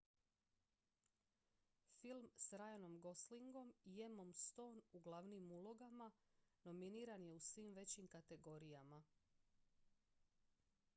film 2.01 2.25
s 2.43 2.47
ryanom 2.59 2.95
goslingom 3.03 3.73
i 3.93 3.95
emmom 4.07 4.33
stone 4.45 4.81
u 4.93 4.99
glavnim 5.05 5.51
ulogama 5.61 6.11
nominiran 6.63 7.25
je 7.25 7.33
u 7.35 7.39
svim 7.53 7.73
većim 7.73 8.07
kategorijama 8.07 9.03